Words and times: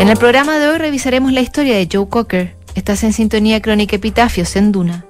En 0.00 0.08
el 0.08 0.16
programa 0.16 0.58
de 0.58 0.68
hoy 0.68 0.78
revisaremos 0.78 1.32
la 1.32 1.40
historia 1.40 1.76
de 1.76 1.88
Joe 1.90 2.08
Cocker. 2.08 2.56
Estás 2.74 3.04
en 3.04 3.12
sintonía 3.12 3.60
crónica 3.62 3.96
Epitafios 3.96 4.56
en 4.56 4.72
Duna. 4.72 5.04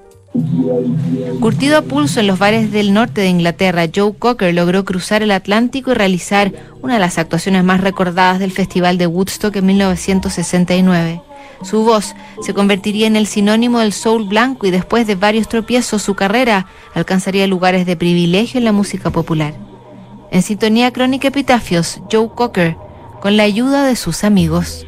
Curtido 1.39 1.77
a 1.77 1.81
pulso 1.81 2.19
en 2.19 2.27
los 2.27 2.39
bares 2.39 2.71
del 2.71 2.93
norte 2.93 3.21
de 3.21 3.27
Inglaterra, 3.27 3.87
Joe 3.93 4.13
Cocker 4.17 4.53
logró 4.53 4.85
cruzar 4.85 5.21
el 5.21 5.31
Atlántico 5.31 5.91
y 5.91 5.95
realizar 5.95 6.51
una 6.81 6.95
de 6.95 6.99
las 6.99 7.17
actuaciones 7.17 7.63
más 7.63 7.81
recordadas 7.81 8.39
del 8.39 8.51
Festival 8.51 8.97
de 8.97 9.07
Woodstock 9.07 9.55
en 9.55 9.65
1969. 9.65 11.21
Su 11.63 11.83
voz 11.83 12.15
se 12.41 12.53
convertiría 12.53 13.07
en 13.07 13.15
el 13.15 13.27
sinónimo 13.27 13.79
del 13.79 13.93
soul 13.93 14.27
blanco 14.27 14.67
y 14.67 14.71
después 14.71 15.07
de 15.07 15.15
varios 15.15 15.47
tropiezos 15.47 16.01
su 16.01 16.15
carrera 16.15 16.67
alcanzaría 16.93 17.47
lugares 17.47 17.85
de 17.85 17.95
privilegio 17.95 18.57
en 18.57 18.65
la 18.65 18.71
música 18.71 19.11
popular. 19.11 19.53
En 20.31 20.41
sintonía 20.41 20.91
crónica 20.91 21.27
epitafios, 21.27 22.01
Joe 22.11 22.29
Cocker, 22.35 22.75
con 23.23 23.37
la 23.37 23.43
ayuda 23.43 23.85
de 23.85 23.95
sus 23.95 24.25
amigos. 24.25 24.85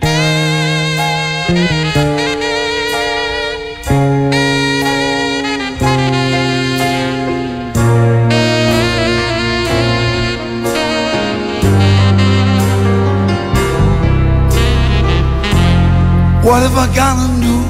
What 16.43 16.61
have 16.61 16.75
I 16.75 16.87
gotta 16.93 17.29
do 17.39 17.63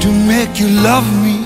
to 0.00 0.12
make 0.26 0.60
you 0.60 0.68
love 0.82 1.10
me? 1.22 1.40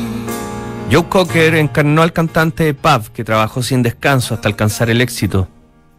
Joe 0.90 1.08
Cocker 1.08 1.54
encarnó 1.54 2.02
al 2.02 2.12
cantante 2.12 2.64
de 2.64 2.74
pub 2.74 3.12
que 3.12 3.22
trabajó 3.22 3.62
sin 3.62 3.84
descanso 3.84 4.34
hasta 4.34 4.48
alcanzar 4.48 4.90
el 4.90 5.00
éxito. 5.00 5.46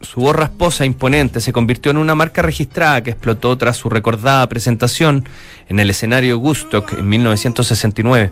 Su 0.02 0.22
voz 0.22 0.36
rasposa 0.36 0.84
e 0.84 0.88
imponente 0.88 1.42
se 1.42 1.52
convirtió 1.52 1.92
en 1.92 1.98
una 1.98 2.14
marca 2.14 2.42
registrada 2.42 3.02
que 3.02 3.12
explotó 3.12 3.58
tras 3.58 3.78
su 3.78 3.90
recordada 3.90 4.48
presentación 4.48 5.28
en 5.70 5.80
el 5.80 5.90
escenario 5.90 6.38
Woodstock 6.38 6.94
en 6.94 7.10
1969. 7.10 8.32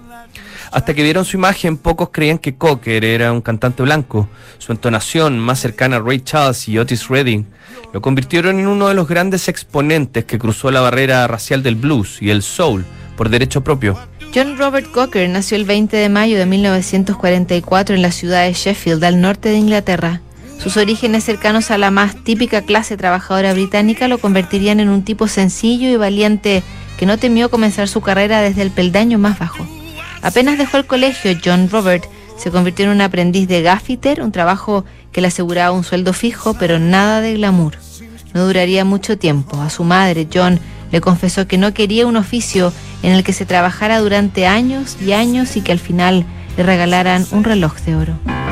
Hasta 0.72 0.94
que 0.94 1.04
vieron 1.04 1.26
su 1.26 1.38
imagen, 1.38 1.78
pocos 1.78 2.10
creían 2.12 2.38
que 2.38 2.56
Cocker 2.56 3.04
era 3.04 3.32
un 3.32 3.42
cantante 3.42 3.82
blanco. 3.82 4.30
Su 4.58 4.72
entonación, 4.72 5.40
más 5.40 5.60
cercana 5.60 5.98
a 5.98 6.00
Ray 6.00 6.20
Charles 6.20 6.68
y 6.68 6.78
Otis 6.78 7.08
Redding, 7.08 7.48
lo 7.94 8.02
convirtieron 8.02 8.60
en 8.60 8.68
uno 8.68 8.88
de 8.88 8.94
los 8.94 9.08
grandes 9.08 9.48
exponentes 9.48 10.26
que 10.26 10.38
cruzó 10.38 10.72
la 10.72 10.82
barrera 10.82 11.26
racial 11.28 11.64
del 11.64 11.76
blues 11.76 12.22
y 12.22 12.30
el 12.30 12.44
soul 12.44 12.86
por 13.16 13.30
derecho 13.30 13.64
propio. 13.64 13.98
John 14.34 14.58
Robert 14.58 14.92
Cocker 14.92 15.30
nació 15.30 15.56
el 15.56 15.64
20 15.64 15.96
de 15.96 16.10
mayo 16.10 16.38
de 16.38 16.46
1944 16.46 17.96
en 17.96 18.02
la 18.02 18.12
ciudad 18.12 18.44
de 18.44 18.54
Sheffield, 18.54 19.04
al 19.04 19.22
norte 19.22 19.50
de 19.50 19.56
Inglaterra. 19.56 20.22
Sus 20.60 20.78
orígenes 20.78 21.24
cercanos 21.24 21.72
a 21.72 21.78
la 21.78 21.92
más 21.92 22.16
típica 22.24 22.62
clase 22.62 22.98
trabajadora 22.98 23.54
británica 23.54 24.08
lo 24.08 24.18
convertirían 24.18 24.80
en 24.80 24.90
un 24.90 25.04
tipo 25.04 25.28
sencillo 25.28 25.90
y 25.90 25.96
valiente 25.96 26.64
que 26.98 27.06
no 27.06 27.18
temió 27.18 27.50
comenzar 27.50 27.88
su 27.88 28.02
carrera 28.02 28.42
desde 28.42 28.62
el 28.62 28.72
peldaño 28.72 29.18
más 29.18 29.38
bajo. 29.38 29.66
Apenas 30.22 30.58
dejó 30.58 30.78
el 30.78 30.86
colegio, 30.86 31.38
John 31.44 31.70
Robert 31.70 32.06
se 32.38 32.52
convirtió 32.52 32.86
en 32.86 32.92
un 32.92 33.02
aprendiz 33.02 33.48
de 33.48 33.62
gaffiter, 33.62 34.22
un 34.22 34.32
trabajo 34.32 34.86
que 35.12 35.22
le 35.22 35.28
aseguraba 35.28 35.72
un 35.72 35.84
sueldo 35.84 36.14
fijo, 36.14 36.56
pero 36.56 36.80
nada 36.80 37.22
de 37.22 37.34
glamour. 37.34 37.78
No 38.34 38.46
duraría 38.46 38.84
mucho 38.84 39.18
tiempo. 39.18 39.62
A 39.62 39.70
su 39.70 39.84
madre, 39.84 40.28
John, 40.34 40.60
le 40.92 41.00
confesó 41.00 41.48
que 41.48 41.58
no 41.58 41.74
quería 41.74 42.06
un 42.06 42.18
oficio 42.18 42.74
en 43.04 43.14
el 43.14 43.24
que 43.24 43.34
se 43.34 43.46
trabajara 43.46 44.00
durante 44.00 44.48
años 44.48 44.98
y 45.02 45.14
años 45.14 45.56
y 45.56 45.62
que 45.62 45.72
al 45.72 45.80
final 45.80 46.26
le 46.58 46.64
regalaran 46.64 47.26
un 47.32 47.44
reloj 47.44 47.76
de 47.82 47.96
oro. 47.96 48.45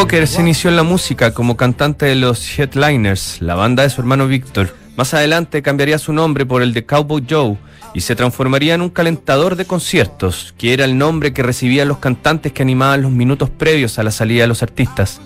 Cocker 0.00 0.26
se 0.26 0.40
inició 0.40 0.70
en 0.70 0.76
la 0.76 0.82
música 0.82 1.34
como 1.34 1.58
cantante 1.58 2.06
de 2.06 2.14
los 2.14 2.58
Headliners, 2.58 3.42
la 3.42 3.54
banda 3.54 3.82
de 3.82 3.90
su 3.90 4.00
hermano 4.00 4.26
Víctor. 4.26 4.74
Más 4.96 5.12
adelante 5.12 5.60
cambiaría 5.60 5.98
su 5.98 6.14
nombre 6.14 6.46
por 6.46 6.62
el 6.62 6.72
de 6.72 6.86
Cowboy 6.86 7.22
Joe 7.28 7.58
y 7.92 8.00
se 8.00 8.16
transformaría 8.16 8.72
en 8.72 8.80
un 8.80 8.88
calentador 8.88 9.56
de 9.56 9.66
conciertos, 9.66 10.54
que 10.56 10.72
era 10.72 10.86
el 10.86 10.96
nombre 10.96 11.34
que 11.34 11.42
recibían 11.42 11.88
los 11.88 11.98
cantantes 11.98 12.52
que 12.52 12.62
animaban 12.62 13.02
los 13.02 13.10
minutos 13.10 13.50
previos 13.50 13.98
a 13.98 14.02
la 14.02 14.10
salida 14.10 14.40
de 14.40 14.46
los 14.48 14.62
artistas. 14.62 15.20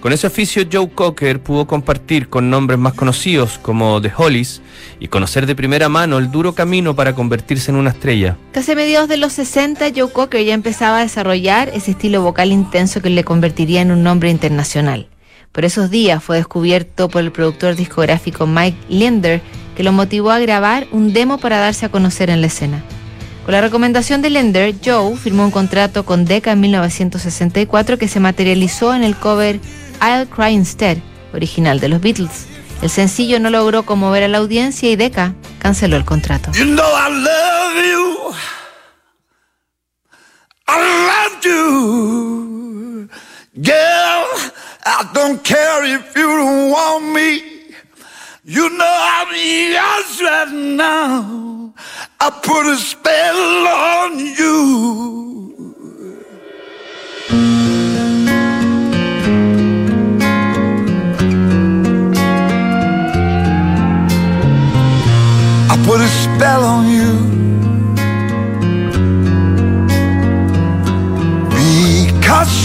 Con 0.00 0.14
ese 0.14 0.26
oficio 0.26 0.64
Joe 0.70 0.88
Cocker 0.88 1.42
pudo 1.42 1.66
compartir 1.66 2.30
con 2.30 2.48
nombres 2.48 2.78
más 2.78 2.94
conocidos 2.94 3.58
como 3.58 4.00
The 4.00 4.10
Hollies 4.16 4.62
y 4.98 5.08
conocer 5.08 5.44
de 5.44 5.54
primera 5.54 5.90
mano 5.90 6.16
el 6.16 6.30
duro 6.30 6.54
camino 6.54 6.96
para 6.96 7.14
convertirse 7.14 7.70
en 7.70 7.76
una 7.76 7.90
estrella. 7.90 8.38
Casi 8.52 8.72
a 8.72 8.76
mediados 8.76 9.10
de 9.10 9.18
los 9.18 9.34
60, 9.34 9.88
Joe 9.94 10.10
Cocker 10.10 10.42
ya 10.42 10.54
empezaba 10.54 10.98
a 10.98 11.02
desarrollar 11.02 11.68
ese 11.74 11.90
estilo 11.90 12.22
vocal 12.22 12.50
intenso 12.50 13.02
que 13.02 13.10
le 13.10 13.24
convertiría 13.24 13.82
en 13.82 13.90
un 13.90 14.02
nombre 14.02 14.30
internacional. 14.30 15.08
Por 15.52 15.66
esos 15.66 15.90
días 15.90 16.24
fue 16.24 16.38
descubierto 16.38 17.10
por 17.10 17.20
el 17.20 17.30
productor 17.30 17.76
discográfico 17.76 18.46
Mike 18.46 18.78
Linder, 18.88 19.42
que 19.76 19.82
lo 19.82 19.92
motivó 19.92 20.30
a 20.30 20.38
grabar 20.38 20.86
un 20.92 21.12
demo 21.12 21.36
para 21.36 21.58
darse 21.58 21.84
a 21.84 21.90
conocer 21.90 22.30
en 22.30 22.40
la 22.40 22.46
escena. 22.46 22.82
Con 23.44 23.52
la 23.52 23.60
recomendación 23.60 24.22
de 24.22 24.30
Linder, 24.30 24.74
Joe 24.82 25.16
firmó 25.16 25.44
un 25.44 25.50
contrato 25.50 26.04
con 26.04 26.24
Decca 26.24 26.52
en 26.52 26.60
1964 26.60 27.98
que 27.98 28.08
se 28.08 28.20
materializó 28.20 28.94
en 28.94 29.02
el 29.02 29.16
cover 29.16 29.60
I'll 30.00 30.26
Cry 30.26 30.50
Instead, 30.50 30.98
original 31.32 31.78
de 31.80 31.88
los 31.88 32.00
Beatles. 32.00 32.46
El 32.82 32.88
sencillo 32.90 33.38
no 33.38 33.50
logró 33.50 33.84
conmover 33.84 34.22
a 34.22 34.28
la 34.28 34.38
audiencia 34.38 34.90
y 34.90 34.96
Decca 34.96 35.34
canceló 35.58 35.96
el 35.96 36.04
contrato. 36.04 36.50
You 36.52 36.64
know 36.64 36.84
I 36.84 37.10
love 37.10 37.84
you. 37.84 38.34
I 40.66 40.78
love 41.06 41.44
you. 41.44 43.08
Girl, 43.54 44.24
I 44.86 45.10
don't 45.12 45.42
care 45.42 45.84
if 45.84 46.16
you 46.16 46.26
don't 46.26 46.70
want 46.70 47.04
me. 47.12 47.42
You 48.44 48.70
know 48.70 48.86
I'm 48.86 49.28
yours 49.34 50.20
right 50.22 50.52
now. 50.52 51.74
I 52.18 52.30
put 52.42 52.66
a 52.66 52.76
spell 52.76 53.66
on 53.66 54.18
you. 54.18 55.49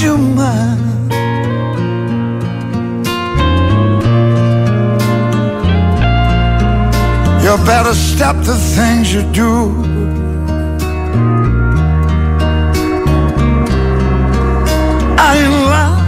Because 0.05 0.17
you're. 0.19 0.85
You 7.43 7.57
better 7.65 7.93
stop 7.93 8.35
the 8.37 8.55
things 8.55 9.13
you 9.13 9.21
do. 9.31 9.71
I 15.17 15.37
ain't 15.41 15.53
lying. 15.71 15.99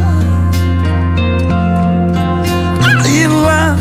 I 2.81 2.85
ain't 3.07 3.33
lying. 3.47 3.79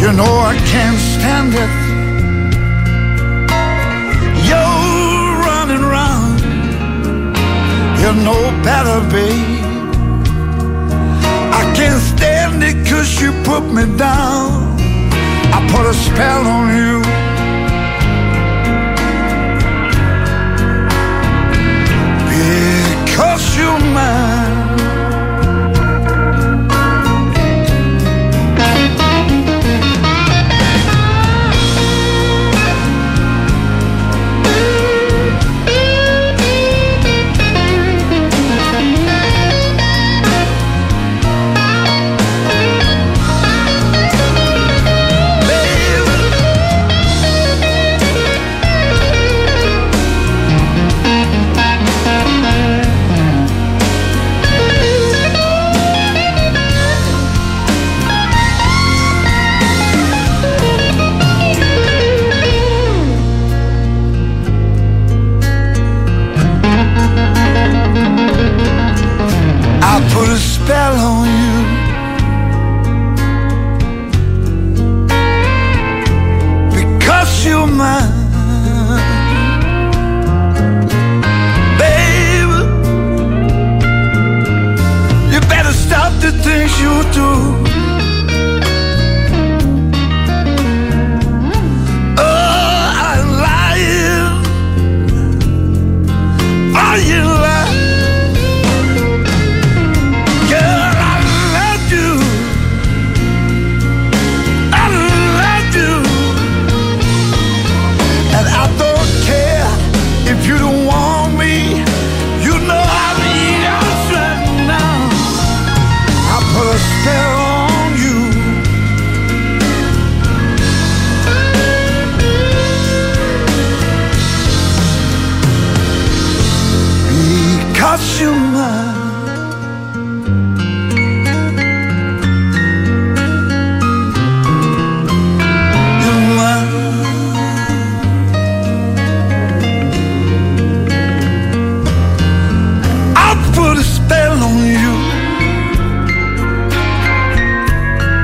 You 0.00 0.10
know 0.12 0.32
I 0.40 0.56
can't 0.72 0.98
stand 0.98 1.54
it. 1.54 1.75
You 8.06 8.12
know 8.22 8.40
better, 8.62 9.00
babe. 9.10 9.64
I 11.60 11.72
can't 11.74 12.00
stand 12.00 12.62
it 12.62 12.86
cause 12.88 13.20
you 13.20 13.32
put 13.42 13.64
me 13.64 13.84
down. 13.96 14.78
I 15.52 15.58
put 15.72 15.84
a 15.86 15.92
spell 15.92 16.46
on 16.46 16.68
you. 16.76 17.02
Because 23.04 23.56
you're 23.58 23.80
mine. 23.92 24.45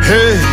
Hey. 0.04 0.51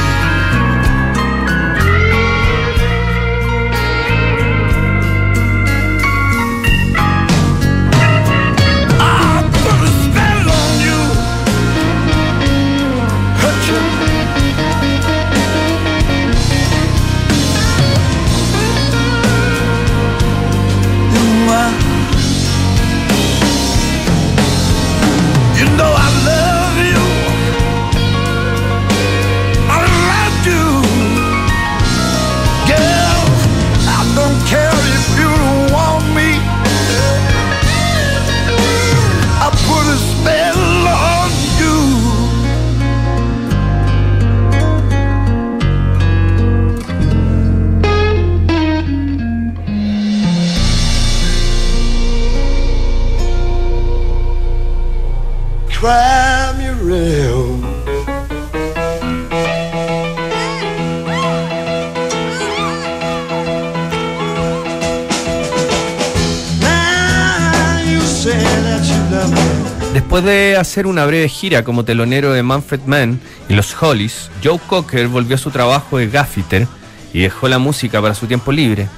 Después 69.94 70.24
de 70.26 70.58
hacer 70.58 70.86
una 70.86 71.06
breve 71.06 71.30
gira 71.30 71.64
como 71.64 71.86
telonero 71.86 72.34
de 72.34 72.44
Manfred 72.44 72.82
Mann 72.86 73.22
y 73.48 73.54
los 73.54 73.82
Hollies, 73.82 74.30
Joe 74.44 74.60
Cocker 74.68 75.08
volvió 75.08 75.36
a 75.36 75.40
su 75.40 75.50
trabajo 75.50 75.98
de 75.98 76.10
gaffiter 76.10 76.68
y 77.14 77.22
dejó 77.22 77.48
la 77.48 77.58
música 77.58 78.02
para 78.02 78.16
su 78.16 78.28
tiempo 78.28 78.52
libre. 78.52 78.90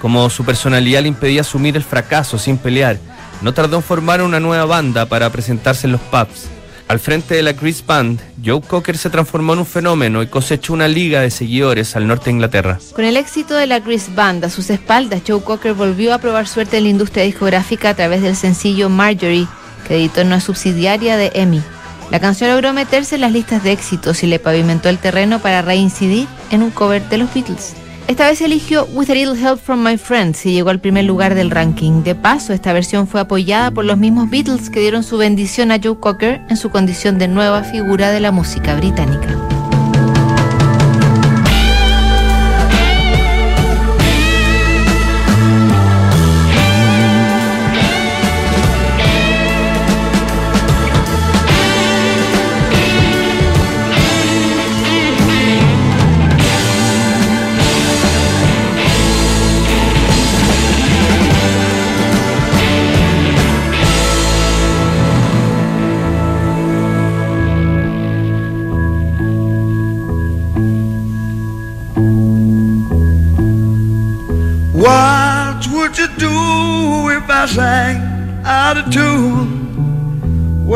Como 0.00 0.30
su 0.30 0.44
personalidad 0.44 1.02
le 1.02 1.08
impedía 1.08 1.40
asumir 1.40 1.74
el 1.76 1.82
fracaso 1.82 2.38
sin 2.38 2.58
pelear, 2.58 2.98
no 3.42 3.54
tardó 3.54 3.76
en 3.76 3.82
formar 3.82 4.22
una 4.22 4.40
nueva 4.40 4.64
banda 4.64 5.06
para 5.06 5.30
presentarse 5.30 5.86
en 5.86 5.92
los 5.92 6.00
pubs. 6.00 6.48
Al 6.88 6.98
frente 6.98 7.34
de 7.34 7.42
la 7.42 7.54
Chris 7.54 7.84
Band, 7.84 8.18
Joe 8.42 8.62
Cocker 8.62 8.96
se 8.96 9.10
transformó 9.10 9.52
en 9.52 9.58
un 9.58 9.66
fenómeno 9.66 10.22
y 10.22 10.26
cosechó 10.26 10.72
una 10.72 10.88
liga 10.88 11.20
de 11.20 11.30
seguidores 11.30 11.94
al 11.96 12.06
norte 12.06 12.26
de 12.26 12.30
Inglaterra. 12.30 12.78
Con 12.94 13.04
el 13.04 13.18
éxito 13.18 13.54
de 13.54 13.66
la 13.66 13.82
Chris 13.82 14.14
Band 14.14 14.46
a 14.46 14.50
sus 14.50 14.70
espaldas, 14.70 15.20
Joe 15.26 15.42
Cocker 15.42 15.74
volvió 15.74 16.14
a 16.14 16.18
probar 16.18 16.48
suerte 16.48 16.78
en 16.78 16.84
la 16.84 16.88
industria 16.88 17.24
discográfica 17.24 17.90
a 17.90 17.94
través 17.94 18.22
del 18.22 18.36
sencillo 18.36 18.88
Marjorie, 18.88 19.46
que 19.86 19.96
editó 19.96 20.22
en 20.22 20.28
una 20.28 20.40
subsidiaria 20.40 21.18
de 21.18 21.30
EMI. 21.34 21.62
La 22.10 22.20
canción 22.20 22.50
logró 22.50 22.72
meterse 22.72 23.16
en 23.16 23.20
las 23.20 23.32
listas 23.32 23.62
de 23.62 23.72
éxitos 23.72 24.22
y 24.22 24.26
le 24.26 24.38
pavimentó 24.38 24.88
el 24.88 24.96
terreno 24.96 25.40
para 25.40 25.60
reincidir 25.60 26.26
en 26.50 26.62
un 26.62 26.70
cover 26.70 27.06
de 27.10 27.18
los 27.18 27.34
Beatles. 27.34 27.74
Esta 28.08 28.26
vez 28.26 28.40
eligió 28.40 28.86
With 28.94 29.10
a 29.10 29.14
Little 29.14 29.38
Help 29.38 29.60
from 29.60 29.84
My 29.84 29.98
Friends 29.98 30.46
y 30.46 30.52
llegó 30.52 30.70
al 30.70 30.80
primer 30.80 31.04
lugar 31.04 31.34
del 31.34 31.50
ranking. 31.50 32.02
De 32.02 32.14
paso, 32.14 32.54
esta 32.54 32.72
versión 32.72 33.06
fue 33.06 33.20
apoyada 33.20 33.70
por 33.70 33.84
los 33.84 33.98
mismos 33.98 34.30
Beatles 34.30 34.70
que 34.70 34.80
dieron 34.80 35.02
su 35.04 35.18
bendición 35.18 35.70
a 35.70 35.78
Joe 35.80 36.00
Cocker 36.00 36.40
en 36.48 36.56
su 36.56 36.70
condición 36.70 37.18
de 37.18 37.28
nueva 37.28 37.64
figura 37.64 38.10
de 38.10 38.20
la 38.20 38.32
música 38.32 38.74
británica. 38.76 39.57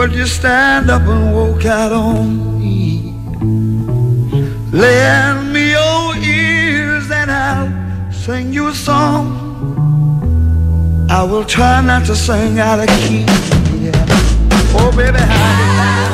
Would 0.02 0.14
you 0.14 0.26
stand 0.26 0.90
up 0.90 1.02
and 1.02 1.32
walk 1.32 1.64
out 1.64 1.92
on 1.92 2.59
me? 2.59 3.14
Lend 4.73 5.52
me 5.52 5.71
your 5.71 6.16
ears 6.16 7.09
and 7.09 7.30
I'll 7.30 8.12
sing 8.12 8.52
you 8.52 8.66
a 8.66 8.75
song. 8.75 9.26
I 11.09 11.23
will 11.23 11.44
try 11.44 11.80
not 11.82 12.04
to 12.06 12.16
sing 12.16 12.59
out 12.59 12.80
of 12.80 12.88
key. 12.88 13.25
Yeah. 13.78 13.92
Oh, 14.75 14.92
baby, 14.97 15.18
how 15.18 16.09
All 16.09 16.12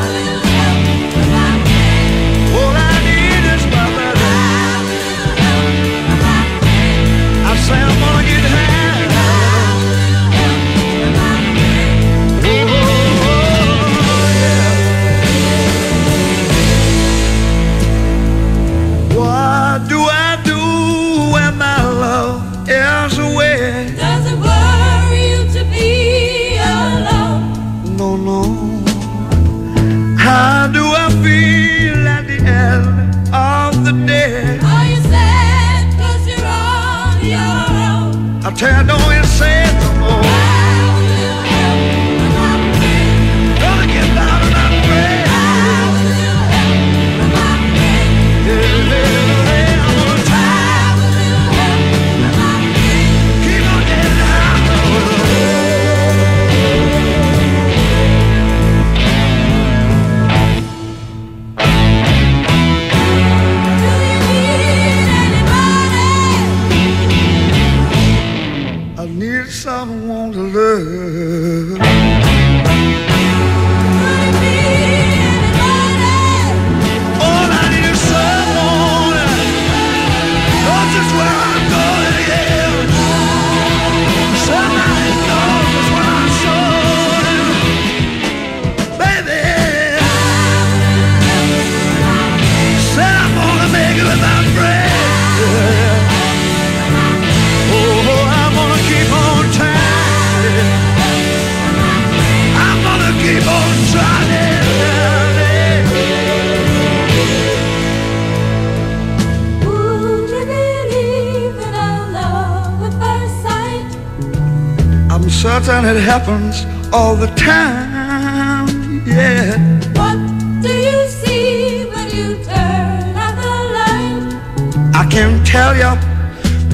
I'm 115.70 115.84
it 115.84 116.00
happens 116.00 116.64
all 116.94 117.14
the 117.14 117.26
time. 117.36 119.02
Yeah. 119.06 119.58
What 119.98 120.16
do 120.62 120.72
you 120.72 121.06
see 121.08 121.84
when 121.84 122.06
you 122.06 122.42
turn 122.42 123.14
out 123.14 123.36
the 123.36 123.54
light? 123.76 124.94
I 124.94 125.06
can't 125.10 125.46
tell 125.46 125.76
you, 125.76 125.92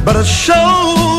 but 0.05 0.15
it 0.15 0.25
sure 0.25 1.13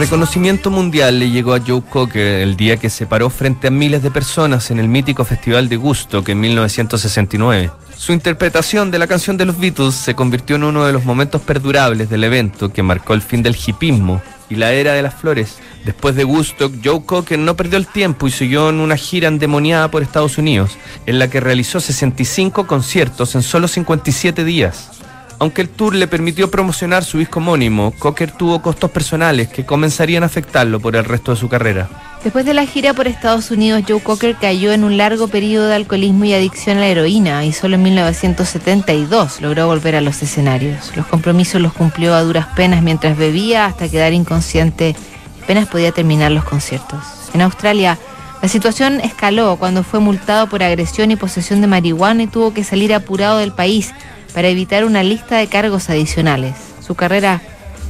reconocimiento 0.00 0.70
mundial 0.70 1.18
le 1.18 1.30
llegó 1.30 1.52
a 1.52 1.60
Joe 1.60 1.82
Cocker 1.82 2.40
el 2.40 2.56
día 2.56 2.78
que 2.78 2.88
se 2.88 3.06
paró 3.06 3.28
frente 3.28 3.66
a 3.66 3.70
miles 3.70 4.02
de 4.02 4.10
personas 4.10 4.70
en 4.70 4.78
el 4.78 4.88
mítico 4.88 5.26
Festival 5.26 5.68
de 5.68 5.76
Gusto 5.76 6.24
que 6.24 6.32
en 6.32 6.40
1969. 6.40 7.70
Su 7.98 8.14
interpretación 8.14 8.90
de 8.90 8.98
la 8.98 9.06
canción 9.06 9.36
de 9.36 9.44
los 9.44 9.58
Beatles 9.58 9.94
se 9.94 10.14
convirtió 10.14 10.56
en 10.56 10.64
uno 10.64 10.86
de 10.86 10.94
los 10.94 11.04
momentos 11.04 11.42
perdurables 11.42 12.08
del 12.08 12.24
evento 12.24 12.72
que 12.72 12.82
marcó 12.82 13.12
el 13.12 13.20
fin 13.20 13.42
del 13.42 13.54
hipismo 13.54 14.22
y 14.48 14.54
la 14.54 14.72
era 14.72 14.94
de 14.94 15.02
las 15.02 15.14
flores. 15.14 15.58
Después 15.84 16.16
de 16.16 16.24
Woodstock, 16.24 16.72
Joe 16.82 17.04
Cocker 17.04 17.38
no 17.38 17.54
perdió 17.54 17.76
el 17.76 17.86
tiempo 17.86 18.26
y 18.26 18.30
siguió 18.30 18.70
en 18.70 18.80
una 18.80 18.96
gira 18.96 19.28
endemoniada 19.28 19.90
por 19.90 20.02
Estados 20.02 20.38
Unidos, 20.38 20.78
en 21.04 21.18
la 21.18 21.28
que 21.28 21.40
realizó 21.40 21.78
65 21.78 22.66
conciertos 22.66 23.34
en 23.34 23.42
solo 23.42 23.68
57 23.68 24.44
días. 24.44 24.92
Aunque 25.40 25.62
el 25.62 25.70
tour 25.70 25.94
le 25.94 26.06
permitió 26.06 26.50
promocionar 26.50 27.02
su 27.02 27.16
disco 27.16 27.38
homónimo, 27.38 27.94
Cocker 27.98 28.30
tuvo 28.30 28.60
costos 28.60 28.90
personales 28.90 29.48
que 29.48 29.64
comenzarían 29.64 30.22
a 30.22 30.26
afectarlo 30.26 30.80
por 30.80 30.96
el 30.96 31.04
resto 31.06 31.30
de 31.30 31.38
su 31.38 31.48
carrera. 31.48 31.88
Después 32.22 32.44
de 32.44 32.52
la 32.52 32.66
gira 32.66 32.92
por 32.92 33.08
Estados 33.08 33.50
Unidos, 33.50 33.84
Joe 33.88 34.02
Cocker 34.02 34.36
cayó 34.38 34.70
en 34.74 34.84
un 34.84 34.98
largo 34.98 35.28
periodo 35.28 35.68
de 35.68 35.76
alcoholismo 35.76 36.26
y 36.26 36.34
adicción 36.34 36.76
a 36.76 36.80
la 36.80 36.88
heroína 36.88 37.46
y 37.46 37.54
solo 37.54 37.76
en 37.76 37.82
1972 37.84 39.40
logró 39.40 39.66
volver 39.66 39.96
a 39.96 40.02
los 40.02 40.22
escenarios. 40.22 40.94
Los 40.94 41.06
compromisos 41.06 41.58
los 41.62 41.72
cumplió 41.72 42.14
a 42.14 42.22
duras 42.22 42.48
penas 42.54 42.82
mientras 42.82 43.16
bebía 43.16 43.64
hasta 43.64 43.88
quedar 43.88 44.12
inconsciente. 44.12 44.94
Apenas 45.42 45.66
podía 45.68 45.90
terminar 45.90 46.32
los 46.32 46.44
conciertos. 46.44 47.00
En 47.32 47.40
Australia, 47.40 47.98
la 48.42 48.48
situación 48.48 49.00
escaló 49.00 49.56
cuando 49.56 49.84
fue 49.84 50.00
multado 50.00 50.48
por 50.48 50.62
agresión 50.62 51.10
y 51.10 51.16
posesión 51.16 51.62
de 51.62 51.66
marihuana 51.66 52.24
y 52.24 52.26
tuvo 52.26 52.52
que 52.52 52.62
salir 52.62 52.92
apurado 52.92 53.38
del 53.38 53.52
país 53.52 53.94
para 54.34 54.48
evitar 54.48 54.84
una 54.84 55.02
lista 55.02 55.36
de 55.36 55.48
cargos 55.48 55.90
adicionales. 55.90 56.54
Su 56.80 56.94
carrera 56.94 57.40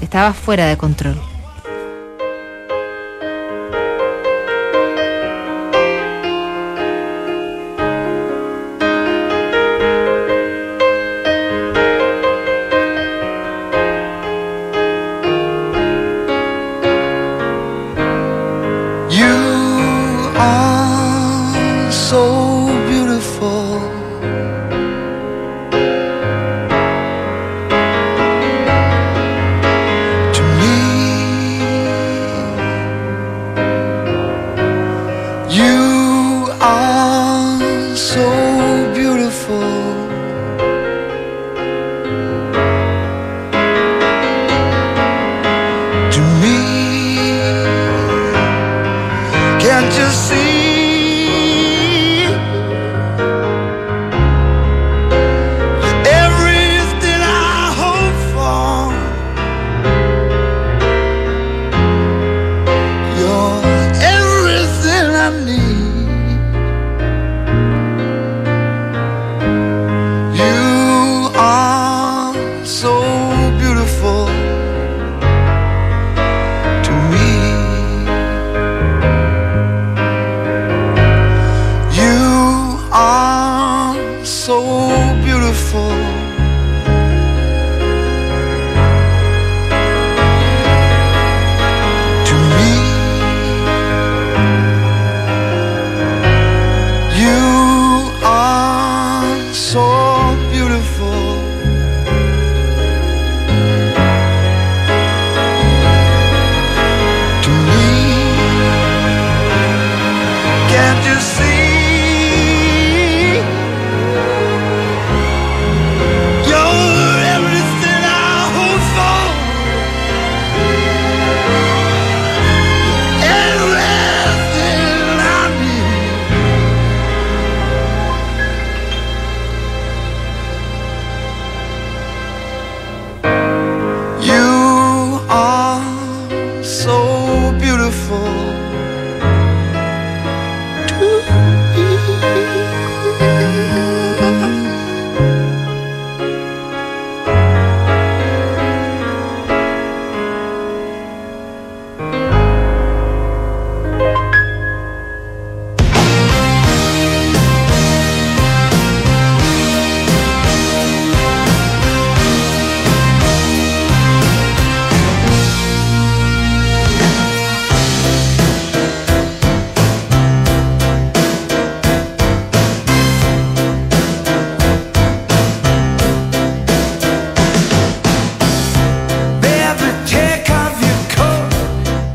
estaba 0.00 0.32
fuera 0.32 0.66
de 0.66 0.76
control. 0.76 1.29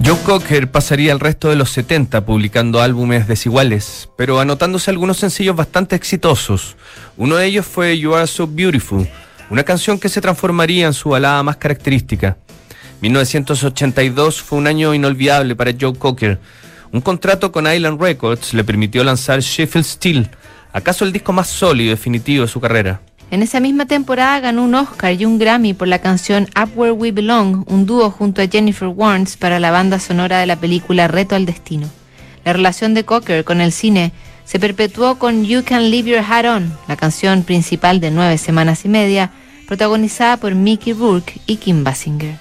Joe 0.05 0.19
Cocker 0.23 0.69
pasaría 0.69 1.11
el 1.11 1.19
resto 1.19 1.49
de 1.49 1.55
los 1.55 1.71
70 1.71 2.27
publicando 2.27 2.79
álbumes 2.79 3.27
desiguales, 3.27 4.07
pero 4.15 4.39
anotándose 4.39 4.91
algunos 4.91 5.17
sencillos 5.17 5.55
bastante 5.55 5.95
exitosos. 5.95 6.75
Uno 7.17 7.37
de 7.37 7.47
ellos 7.47 7.65
fue 7.65 7.97
You 7.97 8.13
Are 8.13 8.27
So 8.27 8.45
Beautiful, 8.45 9.09
una 9.49 9.63
canción 9.63 9.97
que 9.97 10.09
se 10.09 10.21
transformaría 10.21 10.85
en 10.85 10.93
su 10.93 11.09
balada 11.09 11.41
más 11.41 11.57
característica. 11.57 12.37
1982 13.01 14.43
fue 14.43 14.59
un 14.59 14.67
año 14.67 14.93
inolvidable 14.93 15.55
para 15.55 15.73
Joe 15.73 15.95
Cocker. 15.95 16.37
Un 16.91 17.01
contrato 17.01 17.51
con 17.51 17.65
Island 17.65 17.99
Records 17.99 18.53
le 18.53 18.63
permitió 18.63 19.03
lanzar 19.03 19.39
Sheffield 19.39 19.87
Steel, 19.87 20.29
acaso 20.71 21.03
el 21.03 21.13
disco 21.13 21.33
más 21.33 21.47
sólido 21.47 21.87
y 21.87 21.89
definitivo 21.89 22.43
de 22.43 22.51
su 22.51 22.61
carrera. 22.61 23.01
En 23.31 23.41
esa 23.41 23.59
misma 23.59 23.85
temporada 23.85 24.39
ganó 24.39 24.63
un 24.63 24.75
Oscar 24.75 25.13
y 25.13 25.25
un 25.25 25.39
Grammy 25.39 25.73
por 25.73 25.87
la 25.87 25.99
canción 25.99 26.47
Up 26.61 26.71
Where 26.75 26.91
We 26.91 27.11
Belong, 27.11 27.63
un 27.67 27.85
dúo 27.85 28.11
junto 28.11 28.41
a 28.41 28.47
Jennifer 28.47 28.87
Warnes 28.87 29.35
para 29.35 29.59
la 29.59 29.71
banda 29.71 29.99
sonora 29.99 30.39
de 30.39 30.45
la 30.45 30.57
película 30.57 31.07
Reto 31.07 31.35
al 31.35 31.45
Destino. 31.45 31.89
La 32.43 32.53
relación 32.53 32.93
de 32.93 33.03
Cocker 33.03 33.43
con 33.43 33.61
el 33.61 33.71
cine 33.71 34.11
se 34.45 34.59
perpetuó 34.59 35.17
con 35.17 35.43
You 35.43 35.63
Can 35.65 35.89
Leave 35.89 36.11
Your 36.11 36.23
Hat 36.27 36.45
On, 36.45 36.71
la 36.87 36.95
canción 36.95 37.43
principal 37.43 37.99
de 37.99 38.11
Nueve 38.11 38.37
Semanas 38.37 38.85
y 38.85 38.89
Media, 38.89 39.31
protagonizada 39.67 40.37
por 40.37 40.53
Mickey 40.53 40.93
Rourke 40.93 41.41
y 41.47 41.55
Kim 41.55 41.83
Basinger. 41.83 42.35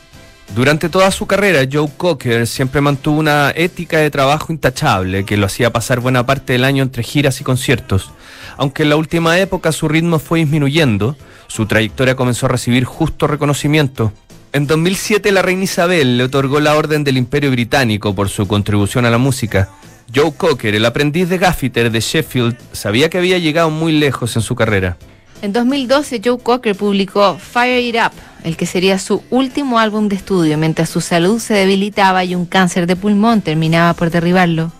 Durante 0.54 0.90
toda 0.90 1.10
su 1.10 1.26
carrera, 1.26 1.66
Joe 1.70 1.88
Cocker 1.96 2.46
siempre 2.46 2.82
mantuvo 2.82 3.18
una 3.18 3.52
ética 3.56 3.98
de 3.98 4.10
trabajo 4.10 4.52
intachable 4.52 5.24
que 5.24 5.38
lo 5.38 5.46
hacía 5.46 5.72
pasar 5.72 6.00
buena 6.00 6.26
parte 6.26 6.52
del 6.52 6.64
año 6.64 6.82
entre 6.82 7.02
giras 7.02 7.40
y 7.40 7.44
conciertos. 7.44 8.12
Aunque 8.56 8.84
en 8.84 8.90
la 8.90 8.96
última 8.96 9.38
época 9.38 9.72
su 9.72 9.88
ritmo 9.88 10.18
fue 10.18 10.40
disminuyendo, 10.40 11.16
su 11.46 11.66
trayectoria 11.66 12.16
comenzó 12.16 12.46
a 12.46 12.50
recibir 12.50 12.84
justo 12.84 13.26
reconocimiento. 13.26 14.12
En 14.52 14.66
2007 14.66 15.32
la 15.32 15.42
reina 15.42 15.64
Isabel 15.64 16.16
le 16.16 16.24
otorgó 16.24 16.60
la 16.60 16.76
Orden 16.76 17.02
del 17.02 17.16
Imperio 17.16 17.50
Británico 17.50 18.14
por 18.14 18.28
su 18.28 18.46
contribución 18.46 19.04
a 19.04 19.10
la 19.10 19.18
música. 19.18 19.68
Joe 20.14 20.32
Cocker, 20.32 20.74
el 20.74 20.84
aprendiz 20.84 21.28
de 21.28 21.38
gaffiter 21.38 21.90
de 21.90 22.00
Sheffield, 22.00 22.56
sabía 22.72 23.10
que 23.10 23.18
había 23.18 23.38
llegado 23.38 23.70
muy 23.70 23.92
lejos 23.92 24.36
en 24.36 24.42
su 24.42 24.54
carrera. 24.54 24.96
En 25.42 25.52
2012, 25.52 26.20
Joe 26.24 26.38
Cocker 26.38 26.76
publicó 26.76 27.36
Fire 27.36 27.82
It 27.82 27.96
Up, 27.96 28.12
el 28.44 28.56
que 28.56 28.66
sería 28.66 28.98
su 28.98 29.22
último 29.30 29.78
álbum 29.78 30.08
de 30.08 30.16
estudio, 30.16 30.56
mientras 30.56 30.88
su 30.88 31.00
salud 31.00 31.40
se 31.40 31.54
debilitaba 31.54 32.24
y 32.24 32.34
un 32.34 32.46
cáncer 32.46 32.86
de 32.86 32.96
pulmón 32.96 33.42
terminaba 33.42 33.92
por 33.94 34.10
derribarlo. 34.10 34.72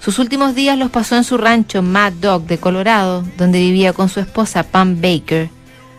Sus 0.00 0.18
últimos 0.18 0.54
días 0.54 0.78
los 0.78 0.90
pasó 0.90 1.16
en 1.16 1.24
su 1.24 1.36
rancho 1.36 1.82
Mad 1.82 2.14
Dog 2.14 2.46
de 2.46 2.56
Colorado, 2.56 3.22
donde 3.36 3.58
vivía 3.58 3.92
con 3.92 4.08
su 4.08 4.18
esposa 4.18 4.62
Pam 4.62 5.00
Baker. 5.02 5.50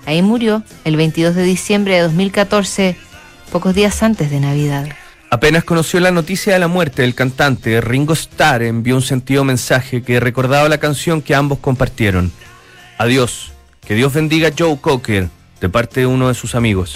Ahí 0.08 0.24
murió 0.24 0.64
el 0.84 0.96
22 0.96 1.36
de 1.36 1.44
diciembre 1.44 1.96
de 1.96 2.02
2014, 2.02 2.98
pocos 3.52 3.76
días 3.76 4.02
antes 4.02 4.32
de 4.32 4.40
Navidad. 4.40 4.88
Apenas 5.30 5.64
conoció 5.64 6.00
la 6.00 6.10
noticia 6.10 6.52
de 6.52 6.60
la 6.60 6.68
muerte 6.68 7.04
del 7.04 7.14
cantante, 7.14 7.80
Ringo 7.80 8.14
Starr 8.14 8.64
envió 8.64 8.96
un 8.96 9.04
sentido 9.04 9.44
mensaje 9.44 10.02
que 10.02 10.20
recordaba 10.20 10.68
la 10.68 10.80
canción 10.80 11.22
que 11.22 11.36
ambos 11.36 11.60
compartieron. 11.60 12.32
Adiós, 12.98 13.54
que 13.86 13.94
Dios 13.94 14.14
bendiga 14.14 14.50
a 14.50 14.54
Joe 14.58 14.78
Cocker, 14.82 15.30
de 15.62 15.70
parte 15.70 16.02
de 16.02 16.08
uno 16.08 16.28
de 16.28 16.34
sus 16.34 16.56
amigos. 16.56 16.96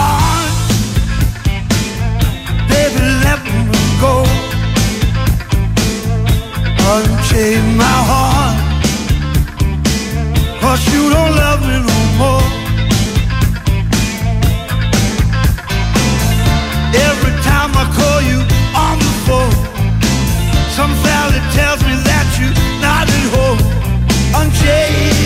Unchain 6.93 7.77
my 7.77 7.99
heart, 8.11 8.57
cause 10.59 10.83
you 10.93 11.09
don't 11.09 11.33
love 11.43 11.61
me 11.61 11.77
no 11.91 11.99
more. 12.19 12.47
Every 17.07 17.33
time 17.47 17.71
I 17.81 17.85
call 17.95 18.19
you 18.31 18.39
on 18.75 18.99
the 18.99 19.13
phone, 19.25 19.55
some 20.75 20.93
fella 21.03 21.39
tells 21.55 21.81
me 21.87 21.95
that 22.09 22.27
you're 22.37 22.59
not 22.83 23.07
at 23.07 23.25
home. 23.35 23.61
Unchain 24.35 25.20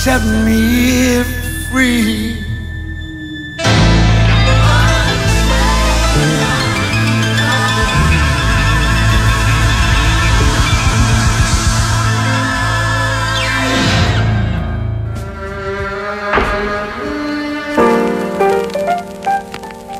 set 0.00 0.22
me 0.22 1.22
free. 1.70 2.38